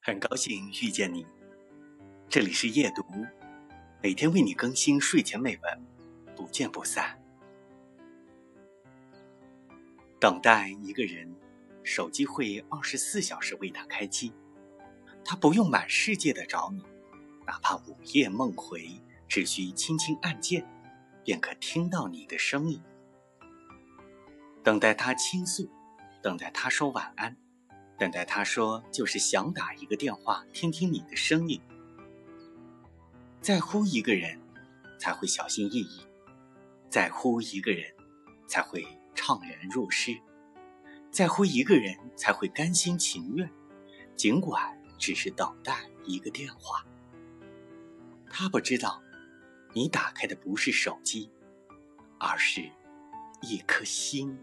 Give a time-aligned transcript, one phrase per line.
[0.00, 1.26] 很高兴遇见你，
[2.28, 3.04] 这里是夜读，
[4.02, 5.86] 每天为你更新睡前美文，
[6.36, 7.20] 不见不散。
[10.20, 11.34] 等待一个人，
[11.82, 14.32] 手机会二十四小时为他开机，
[15.24, 16.82] 他不用满世界的找你，
[17.44, 18.88] 哪怕午夜梦回，
[19.28, 20.66] 只需轻轻按键，
[21.22, 22.80] 便可听到你的声音。
[24.62, 25.68] 等待他倾诉，
[26.22, 27.36] 等待他说晚安。
[27.98, 31.60] 等待他说，就是想打一个电话，听听你的声音。
[33.40, 34.40] 在乎一个人，
[35.00, 36.06] 才会小心翼翼；
[36.88, 37.92] 在乎一个人，
[38.46, 38.86] 才会
[39.16, 40.14] 怅然若失；
[41.10, 43.50] 在乎一个人，才会甘心情愿，
[44.14, 46.86] 尽管只是等待一个电话。
[48.30, 49.02] 他不知道，
[49.72, 51.28] 你打开的不是手机，
[52.20, 52.70] 而是
[53.42, 54.38] 一颗心。